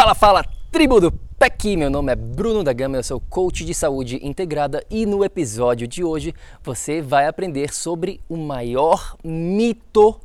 [0.00, 1.76] Fala, fala, tribo do PEC!
[1.76, 5.86] Meu nome é Bruno da Gama, eu sou coach de saúde integrada e no episódio
[5.86, 10.18] de hoje você vai aprender sobre o maior mito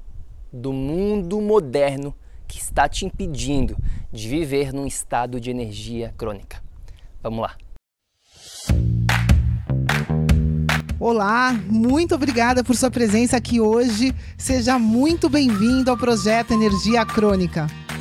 [0.49, 2.15] do mundo moderno
[2.47, 3.75] que está te impedindo
[4.13, 6.63] de viver num estado de energia crônica.
[7.21, 7.57] Vamos lá!
[10.97, 14.15] Olá, muito obrigada por sua presença aqui hoje.
[14.37, 17.67] Seja muito bem-vindo ao projeto Energia Crônica.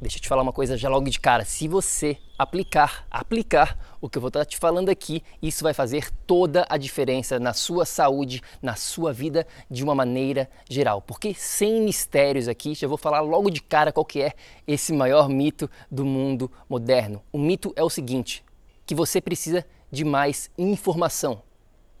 [0.00, 1.46] Deixa eu te falar uma coisa já logo de cara.
[1.46, 6.10] Se você aplicar, aplicar o que eu vou estar te falando aqui, isso vai fazer
[6.26, 11.00] toda a diferença na sua saúde, na sua vida de uma maneira geral.
[11.00, 14.34] Porque sem mistérios aqui, já vou falar logo de cara qual que é
[14.66, 17.22] esse maior mito do mundo moderno.
[17.32, 18.44] O mito é o seguinte,
[18.84, 21.42] que você precisa de mais informação,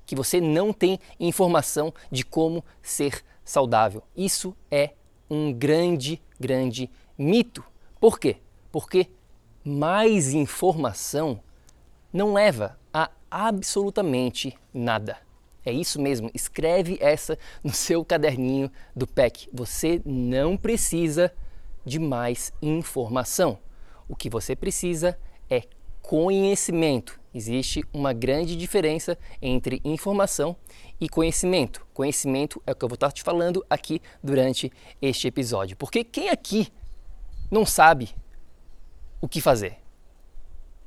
[0.04, 4.02] que você não tem informação de como ser saudável.
[4.16, 4.90] Isso é
[5.30, 7.64] um grande, grande mito.
[7.98, 8.36] Por quê?
[8.70, 9.08] Porque
[9.66, 11.40] mais informação
[12.12, 15.18] não leva a absolutamente nada.
[15.64, 19.48] É isso mesmo, escreve essa no seu caderninho do PEC.
[19.52, 21.32] Você não precisa
[21.84, 23.58] de mais informação.
[24.08, 25.18] O que você precisa
[25.50, 25.64] é
[26.00, 27.18] conhecimento.
[27.34, 30.54] Existe uma grande diferença entre informação
[31.00, 31.84] e conhecimento.
[31.92, 34.70] Conhecimento é o que eu vou estar te falando aqui durante
[35.02, 35.76] este episódio.
[35.76, 36.68] Porque quem aqui
[37.50, 38.14] não sabe
[39.20, 39.78] o que fazer.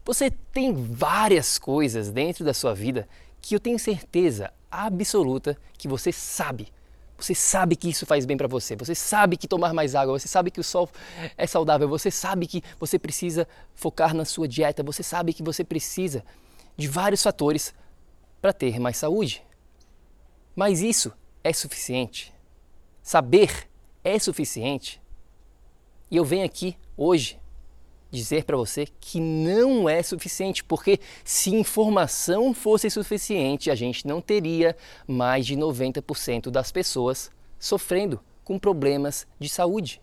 [0.05, 3.07] Você tem várias coisas dentro da sua vida
[3.41, 6.67] que eu tenho certeza absoluta que você sabe.
[7.17, 8.75] Você sabe que isso faz bem para você.
[8.77, 10.89] Você sabe que tomar mais água, você sabe que o sol
[11.37, 15.63] é saudável, você sabe que você precisa focar na sua dieta, você sabe que você
[15.63, 16.23] precisa
[16.77, 17.73] de vários fatores
[18.41, 19.43] para ter mais saúde.
[20.55, 21.11] Mas isso
[21.43, 22.33] é suficiente?
[23.01, 23.69] Saber
[24.03, 25.01] é suficiente?
[26.09, 27.38] E eu venho aqui hoje
[28.11, 34.21] dizer para você que não é suficiente, porque se informação fosse suficiente, a gente não
[34.21, 34.75] teria
[35.07, 40.01] mais de 90% das pessoas sofrendo com problemas de saúde.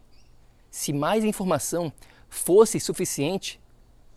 [0.70, 1.92] Se mais informação
[2.28, 3.60] fosse suficiente,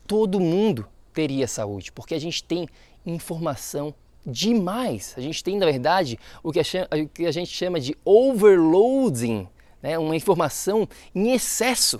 [0.05, 2.67] todo mundo teria saúde, porque a gente tem
[3.05, 3.93] informação
[4.25, 5.13] demais.
[5.17, 9.47] A gente tem, na verdade, o que a gente chama de overloading
[9.81, 11.99] né, uma informação em excesso.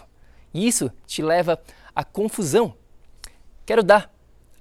[0.53, 1.59] Isso te leva
[1.95, 2.73] à confusão.
[3.65, 4.13] Quero dar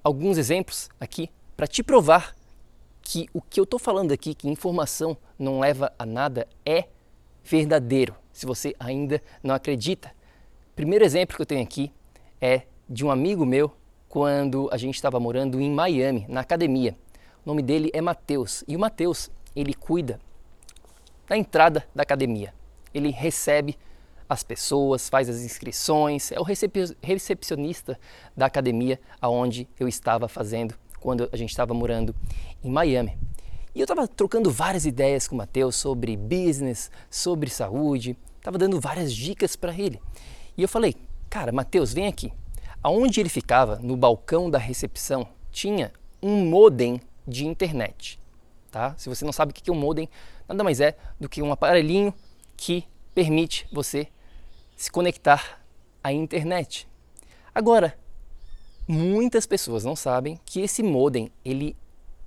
[0.03, 2.35] alguns exemplos aqui para te provar
[3.03, 6.85] que o que eu estou falando aqui, que informação não leva a nada, é
[7.43, 10.13] verdadeiro, se você ainda não acredita.
[10.77, 11.93] Primeiro exemplo que eu tenho aqui
[12.41, 13.73] é de um amigo meu
[14.09, 16.97] quando a gente estava morando em Miami, na academia.
[17.45, 20.21] O nome dele é Matheus e o Matheus ele cuida
[21.27, 22.53] da entrada da academia
[22.93, 23.77] ele recebe
[24.29, 26.45] as pessoas, faz as inscrições, é o
[27.03, 27.99] recepcionista
[28.37, 32.15] da academia aonde eu estava fazendo quando a gente estava morando
[32.63, 33.17] em Miami.
[33.75, 38.81] E eu estava trocando várias ideias com o Matheus sobre business, sobre saúde, estava dando
[38.81, 40.01] várias dicas para ele.
[40.57, 40.95] E eu falei,
[41.31, 42.33] cara, Matheus, vem aqui.
[42.83, 45.93] Aonde ele ficava, no balcão da recepção, tinha
[46.23, 48.19] um modem de internet.
[48.71, 48.95] Tá?
[48.97, 50.09] Se você não sabe o que é um modem,
[50.49, 52.13] nada mais é do que um aparelhinho
[52.57, 54.09] que permite você
[54.79, 55.61] se conectar
[56.03, 56.89] à internet.
[57.53, 57.99] Agora,
[58.87, 61.77] muitas pessoas não sabem que esse modem ele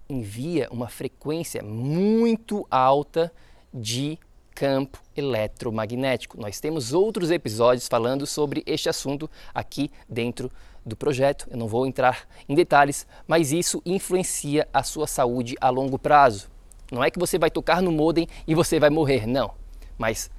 [0.09, 3.33] envia uma frequência muito alta
[3.74, 4.19] de
[4.53, 6.39] campo eletromagnético.
[6.39, 10.51] Nós temos outros episódios falando sobre este assunto aqui dentro
[10.86, 11.48] do projeto.
[11.50, 16.51] Eu não vou entrar em detalhes, mas isso influencia a sua saúde a longo prazo.
[16.92, 19.53] Não é que você vai tocar no modem e você vai morrer, não.
[19.98, 20.30] Mas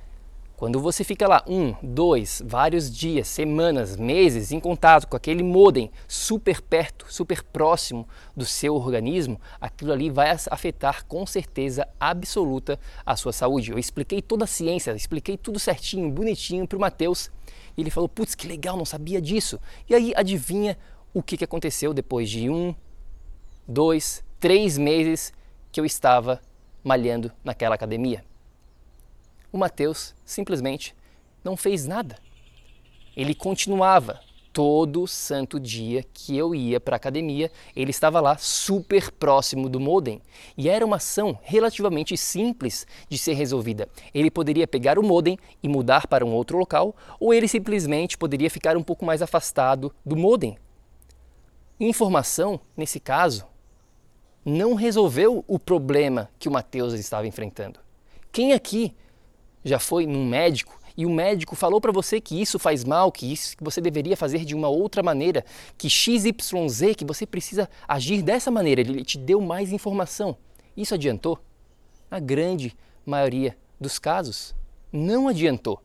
[0.63, 5.91] quando você fica lá um, dois, vários dias, semanas, meses em contato com aquele modem
[6.07, 8.07] super perto, super próximo
[8.37, 13.73] do seu organismo, aquilo ali vai afetar com certeza absoluta a sua saúde.
[13.73, 17.29] Eu expliquei toda a ciência, expliquei tudo certinho, bonitinho para o Matheus
[17.77, 19.59] e ele falou: Putz, que legal, não sabia disso.
[19.91, 20.79] E aí adivinha
[21.13, 22.73] o que, que aconteceu depois de um,
[23.67, 25.33] dois, três meses
[25.73, 26.41] que eu estava
[26.85, 28.25] malhando naquela academia?
[29.53, 30.95] O Mateus simplesmente
[31.45, 32.17] não fez nada.
[33.15, 34.21] Ele continuava
[34.53, 39.81] todo santo dia que eu ia para a academia, ele estava lá super próximo do
[39.81, 40.21] modem.
[40.57, 43.89] E era uma ação relativamente simples de ser resolvida.
[44.13, 48.51] Ele poderia pegar o modem e mudar para um outro local, ou ele simplesmente poderia
[48.51, 50.59] ficar um pouco mais afastado do modem.
[51.81, 53.47] Informação, nesse caso,
[54.45, 57.81] não resolveu o problema que o Mateus estava enfrentando.
[58.31, 58.95] Quem aqui
[59.65, 63.31] já foi num médico e o médico falou para você que isso faz mal, que
[63.33, 65.45] isso que você deveria fazer de uma outra maneira,
[65.79, 70.37] que XYZ, que você precisa agir dessa maneira, ele te deu mais informação.
[70.77, 71.39] Isso adiantou?
[72.11, 72.77] Na grande
[73.07, 74.55] maioria dos casos,
[74.93, 75.83] não adiantou.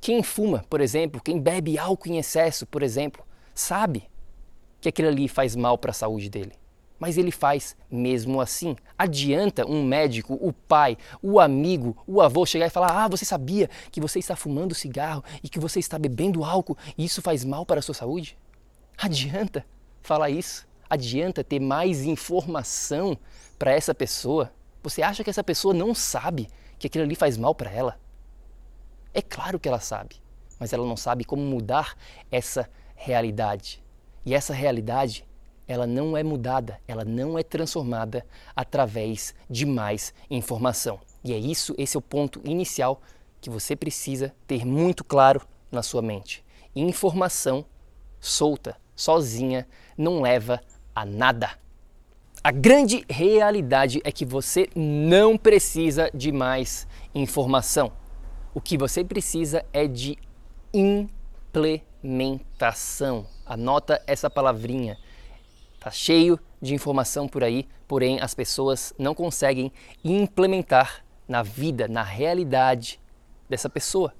[0.00, 3.24] Quem fuma, por exemplo, quem bebe álcool em excesso, por exemplo,
[3.54, 4.04] sabe
[4.80, 6.61] que aquilo ali faz mal para a saúde dele
[7.02, 8.76] mas ele faz mesmo assim.
[8.96, 13.68] Adianta um médico, o pai, o amigo, o avô chegar e falar: Ah, você sabia
[13.90, 17.66] que você está fumando cigarro e que você está bebendo álcool e isso faz mal
[17.66, 18.38] para a sua saúde?
[18.96, 19.66] Adianta
[20.00, 20.64] falar isso?
[20.88, 23.18] Adianta ter mais informação
[23.58, 24.52] para essa pessoa?
[24.80, 26.48] Você acha que essa pessoa não sabe
[26.78, 27.98] que aquilo ali faz mal para ela?
[29.12, 30.22] É claro que ela sabe,
[30.56, 31.96] mas ela não sabe como mudar
[32.30, 33.82] essa realidade.
[34.24, 35.26] E essa realidade
[35.66, 38.24] ela não é mudada, ela não é transformada
[38.54, 41.00] através de mais informação.
[41.24, 43.00] E é isso, esse é o ponto inicial
[43.40, 46.44] que você precisa ter muito claro na sua mente.
[46.74, 47.64] Informação
[48.20, 49.66] solta, sozinha,
[49.96, 50.60] não leva
[50.94, 51.50] a nada.
[52.44, 57.92] A grande realidade é que você não precisa de mais informação.
[58.54, 60.18] O que você precisa é de
[60.74, 63.26] implementação.
[63.46, 64.98] Anota essa palavrinha
[65.82, 69.72] Está cheio de informação por aí, porém as pessoas não conseguem
[70.04, 73.00] implementar na vida, na realidade
[73.48, 74.14] dessa pessoa.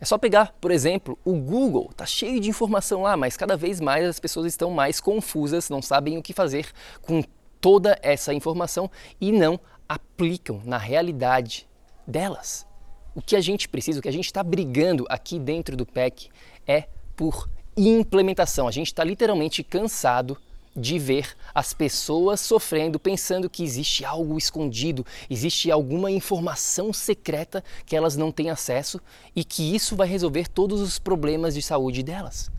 [0.00, 3.80] É só pegar, por exemplo, o Google, está cheio de informação lá, mas cada vez
[3.80, 6.66] mais as pessoas estão mais confusas, não sabem o que fazer
[7.00, 7.22] com
[7.60, 8.90] toda essa informação
[9.20, 11.68] e não aplicam na realidade
[12.04, 12.66] delas.
[13.14, 16.28] O que a gente precisa, o que a gente está brigando aqui dentro do PEC
[16.66, 18.66] é por implementação.
[18.66, 20.36] A gente está literalmente cansado
[20.74, 27.94] de ver as pessoas sofrendo, pensando que existe algo escondido, existe alguma informação secreta que
[27.94, 29.00] elas não têm acesso
[29.36, 32.50] e que isso vai resolver todos os problemas de saúde delas.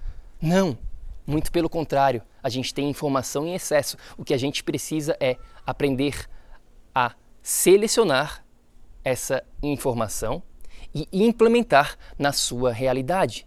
[0.42, 0.78] Não,
[1.26, 3.98] muito pelo contrário, a gente tem informação em excesso.
[4.18, 6.30] O que a gente precisa é aprender
[6.94, 8.46] a selecionar
[9.04, 10.44] essa informação
[10.94, 13.46] e implementar na sua realidade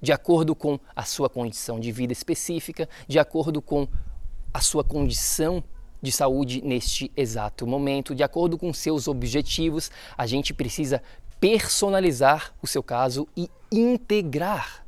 [0.00, 3.86] de acordo com a sua condição de vida específica, de acordo com
[4.52, 5.62] a sua condição
[6.02, 9.90] de saúde neste exato momento, de acordo com seus objetivos.
[10.16, 11.02] A gente precisa
[11.38, 14.84] personalizar o seu caso e integrar.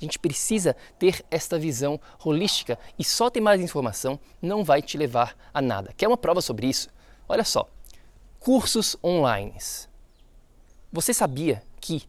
[0.00, 4.98] A gente precisa ter esta visão holística e só ter mais informação não vai te
[4.98, 5.92] levar a nada.
[5.96, 6.88] Quer uma prova sobre isso?
[7.28, 7.68] Olha só,
[8.40, 9.54] cursos online.
[10.92, 12.02] Você sabia que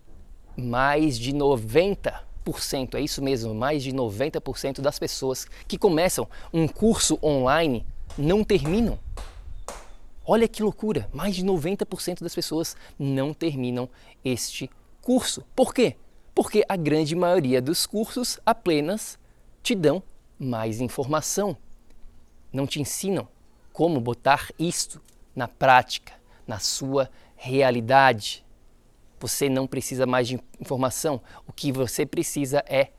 [0.57, 2.34] mais de 90
[2.95, 7.85] é isso mesmo, mais de 90% das pessoas que começam um curso online
[8.17, 8.99] não terminam.
[10.25, 13.89] Olha que loucura, mais de 90% das pessoas não terminam
[14.23, 14.69] este
[15.01, 15.43] curso.
[15.55, 15.95] Por quê?
[16.33, 19.17] Porque a grande maioria dos cursos apenas
[19.63, 20.01] te dão
[20.37, 21.57] mais informação.
[22.53, 23.27] Não te ensinam
[23.73, 25.01] como botar isto
[25.35, 26.13] na prática,
[26.47, 28.44] na sua realidade.
[29.25, 31.19] Você não precisa mais de informação.
[31.47, 32.89] O que você precisa é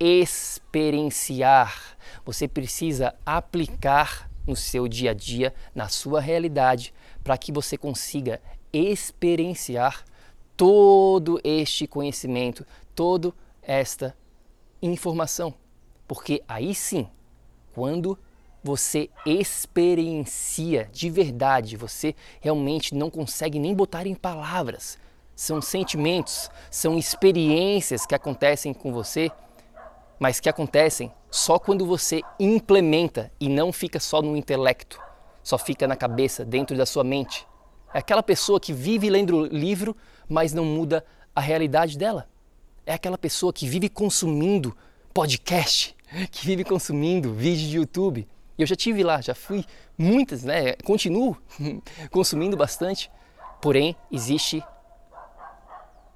[0.00, 1.98] experienciar.
[2.24, 8.40] Você precisa aplicar no seu dia a dia, na sua realidade, para que você consiga
[8.72, 10.06] experienciar
[10.56, 14.16] todo este conhecimento, toda esta
[14.80, 15.52] informação.
[16.08, 17.06] Porque aí sim,
[17.74, 18.18] quando
[18.62, 25.03] você experiencia de verdade, você realmente não consegue nem botar em palavras.
[25.34, 29.30] São sentimentos, são experiências que acontecem com você,
[30.18, 35.00] mas que acontecem só quando você implementa e não fica só no intelecto,
[35.42, 37.46] só fica na cabeça, dentro da sua mente.
[37.92, 39.96] É aquela pessoa que vive lendo livro,
[40.28, 42.28] mas não muda a realidade dela.
[42.86, 44.76] É aquela pessoa que vive consumindo
[45.12, 45.96] podcast,
[46.30, 48.28] que vive consumindo vídeo de YouTube.
[48.56, 49.64] Eu já tive lá, já fui
[49.98, 50.74] muitas, né?
[50.84, 51.36] Continuo
[52.10, 53.10] consumindo bastante.
[53.60, 54.62] Porém, existe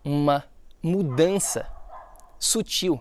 [0.05, 0.45] uma
[0.83, 1.67] mudança
[2.39, 3.01] sutil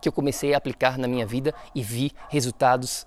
[0.00, 3.06] que eu comecei a aplicar na minha vida e vi resultados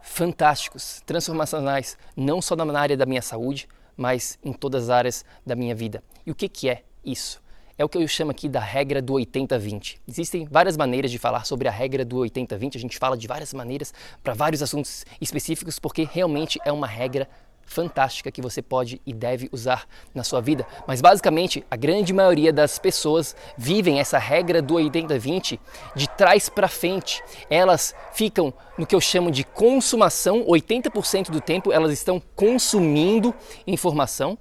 [0.00, 5.54] fantásticos, transformacionais, não só na área da minha saúde, mas em todas as áreas da
[5.54, 6.02] minha vida.
[6.24, 7.42] E o que, que é isso?
[7.76, 9.98] é o que eu chamo aqui da regra do 80-20.
[10.06, 13.52] Existem várias maneiras de falar sobre a regra do 80-20, a gente fala de várias
[13.52, 13.92] maneiras
[14.22, 17.28] para vários assuntos específicos, porque realmente é uma regra
[17.72, 20.66] fantástica que você pode e deve usar na sua vida.
[20.86, 25.58] Mas basicamente, a grande maioria das pessoas vivem essa regra do 80-20
[25.96, 27.22] de trás para frente.
[27.50, 33.34] Elas ficam no que eu chamo de consumação, 80% do tempo elas estão consumindo
[33.66, 34.38] informação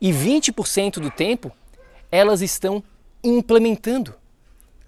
[0.00, 1.52] e 20% do tempo
[2.10, 2.82] elas estão
[3.22, 4.14] implementando.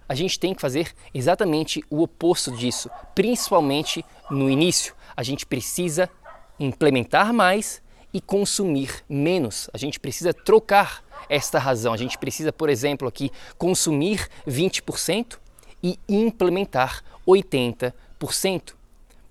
[0.08, 4.94] A gente tem que fazer exatamente o oposto disso, principalmente no início.
[5.16, 6.10] A gente precisa
[6.58, 7.81] implementar mais
[8.12, 9.70] e consumir menos.
[9.72, 11.92] A gente precisa trocar esta razão.
[11.92, 15.38] A gente precisa, por exemplo, aqui consumir 20%
[15.82, 18.74] e implementar 80%,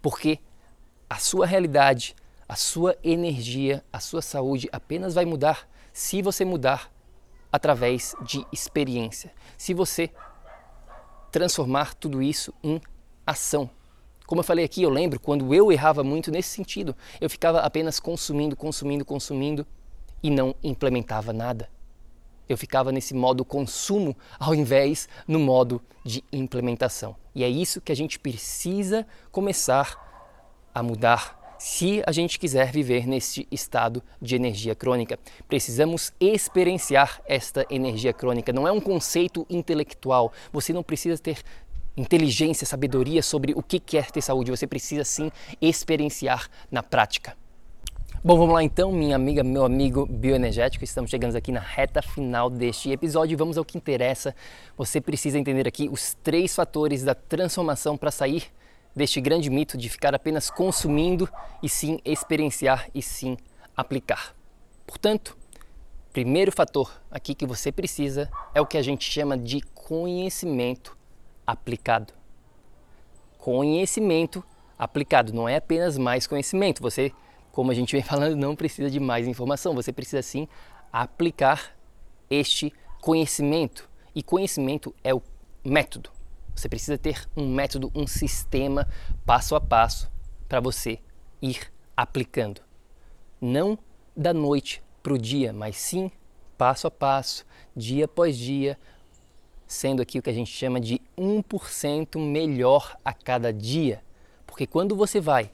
[0.01, 0.39] porque
[1.09, 2.15] a sua realidade,
[2.47, 6.91] a sua energia, a sua saúde apenas vai mudar se você mudar
[7.51, 9.31] através de experiência.
[9.57, 10.09] Se você
[11.31, 12.81] transformar tudo isso em
[13.25, 13.69] ação.
[14.31, 16.95] Como eu falei aqui, eu lembro quando eu errava muito nesse sentido.
[17.19, 19.67] Eu ficava apenas consumindo, consumindo, consumindo
[20.23, 21.69] e não implementava nada.
[22.47, 27.13] Eu ficava nesse modo consumo ao invés no modo de implementação.
[27.35, 29.99] E é isso que a gente precisa começar
[30.73, 35.19] a mudar se a gente quiser viver neste estado de energia crônica.
[35.45, 38.53] Precisamos experienciar esta energia crônica.
[38.53, 40.31] Não é um conceito intelectual.
[40.53, 41.43] Você não precisa ter
[41.95, 44.51] inteligência, sabedoria sobre o que é ter saúde.
[44.51, 45.31] Você precisa sim
[45.61, 47.35] experienciar na prática.
[48.23, 50.83] Bom, vamos lá então, minha amiga, meu amigo bioenergético.
[50.83, 54.35] Estamos chegando aqui na reta final deste episódio e vamos ao que interessa.
[54.77, 58.43] Você precisa entender aqui os três fatores da transformação para sair
[58.95, 61.27] deste grande mito de ficar apenas consumindo
[61.63, 63.37] e sim experienciar e sim
[63.75, 64.35] aplicar.
[64.85, 65.35] Portanto,
[66.13, 70.95] primeiro fator aqui que você precisa é o que a gente chama de conhecimento
[71.51, 72.13] aplicado.
[73.37, 74.43] Conhecimento
[74.77, 76.81] aplicado não é apenas mais conhecimento.
[76.81, 77.11] Você,
[77.51, 79.75] como a gente vem falando, não precisa de mais informação.
[79.75, 80.47] Você precisa sim
[80.91, 81.75] aplicar
[82.29, 83.89] este conhecimento.
[84.15, 85.21] E conhecimento é o
[85.63, 86.09] método.
[86.55, 88.87] Você precisa ter um método, um sistema
[89.25, 90.11] passo a passo
[90.47, 90.99] para você
[91.41, 92.61] ir aplicando.
[93.39, 93.77] Não
[94.15, 96.11] da noite para o dia, mas sim
[96.57, 98.77] passo a passo, dia após dia,
[99.71, 104.03] sendo aqui o que a gente chama de 1% melhor a cada dia.
[104.45, 105.49] Porque quando você vai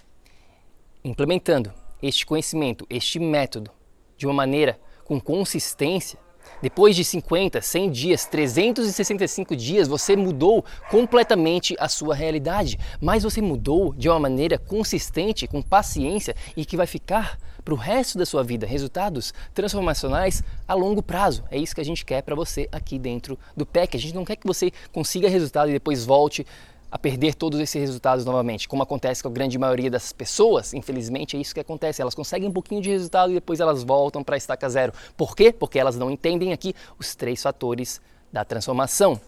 [1.03, 1.71] implementando
[2.01, 3.71] este conhecimento, este método,
[4.17, 6.19] de uma maneira com consistência,
[6.61, 13.41] depois de 50, 100 dias, 365 dias, você mudou completamente a sua realidade, mas você
[13.41, 18.25] mudou de uma maneira consistente, com paciência e que vai ficar para o resto da
[18.25, 21.43] sua vida resultados transformacionais a longo prazo.
[21.51, 23.97] É isso que a gente quer para você aqui dentro do PEC.
[23.97, 26.47] A gente não quer que você consiga resultado e depois volte
[26.89, 30.73] a perder todos esses resultados novamente, como acontece com a grande maioria das pessoas.
[30.73, 32.01] Infelizmente é isso que acontece.
[32.01, 34.93] Elas conseguem um pouquinho de resultado e depois elas voltam para a estaca zero.
[35.15, 35.51] Por quê?
[35.51, 38.01] Porque elas não entendem aqui os três fatores
[38.31, 39.19] da transformação.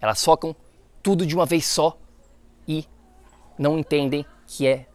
[0.00, 0.54] Elas focam
[1.02, 1.96] tudo de uma vez só
[2.66, 2.84] e
[3.56, 4.86] não entendem que é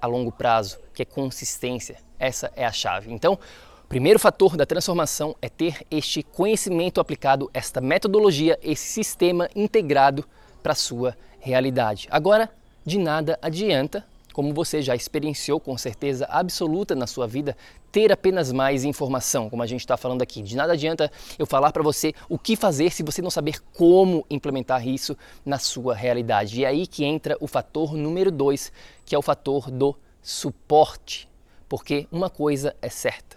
[0.00, 1.96] a longo prazo, que é consistência.
[2.18, 3.12] Essa é a chave.
[3.12, 3.38] Então,
[3.84, 10.24] o primeiro fator da transformação é ter este conhecimento aplicado, esta metodologia, esse sistema integrado
[10.66, 12.08] para sua realidade.
[12.10, 12.50] Agora,
[12.84, 17.56] de nada adianta, como você já experienciou com certeza absoluta na sua vida,
[17.92, 20.42] ter apenas mais informação, como a gente está falando aqui.
[20.42, 21.08] De nada adianta
[21.38, 25.60] eu falar para você o que fazer se você não saber como implementar isso na
[25.60, 26.60] sua realidade.
[26.60, 28.72] E é aí que entra o fator número dois,
[29.04, 31.28] que é o fator do suporte.
[31.68, 33.36] Porque uma coisa é certa: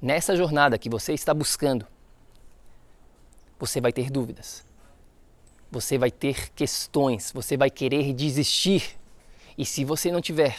[0.00, 1.86] nessa jornada que você está buscando,
[3.58, 4.64] você vai ter dúvidas
[5.70, 8.96] você vai ter questões, você vai querer desistir.
[9.58, 10.56] E se você não tiver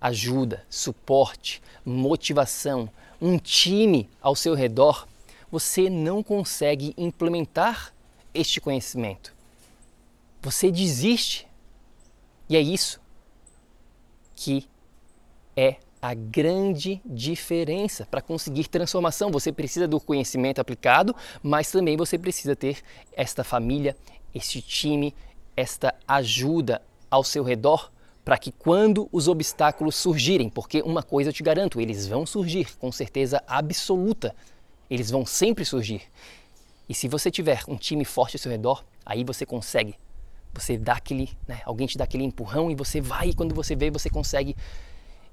[0.00, 5.08] ajuda, suporte, motivação, um time ao seu redor,
[5.50, 7.94] você não consegue implementar
[8.34, 9.32] este conhecimento.
[10.42, 11.46] Você desiste.
[12.48, 13.00] E é isso
[14.36, 14.68] que
[15.56, 19.30] é a grande diferença para conseguir transformação.
[19.30, 22.82] Você precisa do conhecimento aplicado, mas também você precisa ter
[23.12, 23.96] esta família,
[24.34, 25.14] este time,
[25.56, 27.90] esta ajuda ao seu redor
[28.24, 32.74] para que quando os obstáculos surgirem, porque uma coisa eu te garanto, eles vão surgir
[32.78, 34.34] com certeza absoluta.
[34.88, 36.02] Eles vão sempre surgir.
[36.88, 39.94] E se você tiver um time forte ao seu redor, aí você consegue.
[40.54, 43.74] Você dá aquele, né, alguém te dá aquele empurrão e você vai e quando você
[43.74, 44.56] vê, você consegue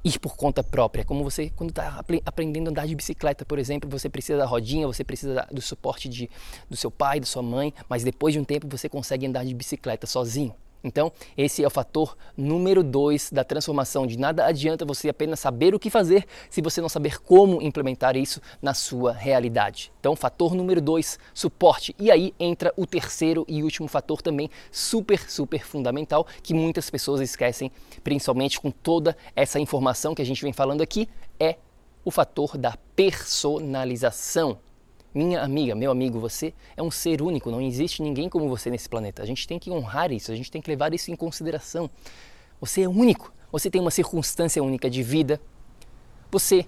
[0.03, 1.05] ir por conta própria.
[1.05, 4.87] Como você, quando está aprendendo a andar de bicicleta, por exemplo, você precisa da rodinha,
[4.87, 6.29] você precisa do suporte de,
[6.69, 9.53] do seu pai, da sua mãe, mas depois de um tempo você consegue andar de
[9.53, 10.53] bicicleta sozinho.
[10.83, 14.07] Então, esse é o fator número dois da transformação.
[14.07, 18.15] De nada adianta você apenas saber o que fazer se você não saber como implementar
[18.15, 19.91] isso na sua realidade.
[19.99, 21.95] Então, fator número dois, suporte.
[21.99, 27.21] E aí entra o terceiro e último fator também super, super fundamental que muitas pessoas
[27.21, 27.71] esquecem,
[28.03, 31.07] principalmente com toda essa informação que a gente vem falando aqui,
[31.39, 31.57] é
[32.03, 34.57] o fator da personalização.
[35.13, 38.87] Minha amiga, meu amigo, você é um ser único, não existe ninguém como você nesse
[38.87, 39.21] planeta.
[39.21, 41.89] A gente tem que honrar isso, a gente tem que levar isso em consideração.
[42.61, 45.41] Você é único, você tem uma circunstância única de vida,
[46.31, 46.65] você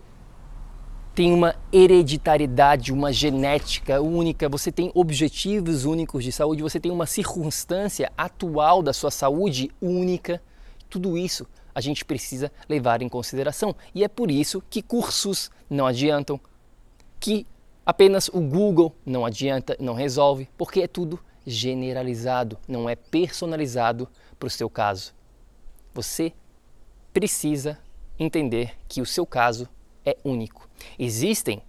[1.15, 7.05] tem uma hereditariedade, uma genética única, você tem objetivos únicos de saúde, você tem uma
[7.05, 10.41] circunstância atual da sua saúde única.
[10.89, 13.75] Tudo isso a gente precisa levar em consideração.
[13.95, 16.39] E é por isso que cursos não adiantam,
[17.19, 17.45] que
[17.85, 24.07] Apenas o Google não adianta, não resolve, porque é tudo generalizado, não é personalizado
[24.39, 25.13] para o seu caso.
[25.93, 26.33] Você
[27.13, 27.77] precisa
[28.17, 29.67] entender que o seu caso
[30.05, 30.69] é único.
[30.97, 31.61] Existem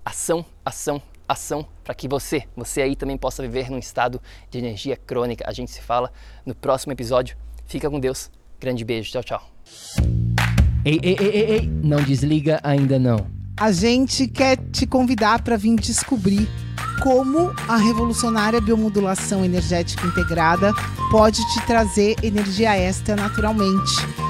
[0.05, 4.97] ação, ação, ação para que você, você aí também possa viver num estado de energia
[4.97, 5.45] crônica.
[5.47, 6.13] A gente se fala
[6.45, 7.37] no próximo episódio.
[7.67, 8.31] Fica com Deus.
[8.59, 9.11] Grande beijo.
[9.13, 9.43] Tchau, tchau.
[10.85, 11.67] Ei, ei, ei, ei, ei.
[11.83, 13.27] não desliga ainda não.
[13.57, 16.49] A gente quer te convidar para vir descobrir
[17.03, 20.73] como a revolucionária biomodulação energética integrada
[21.11, 24.30] pode te trazer energia extra naturalmente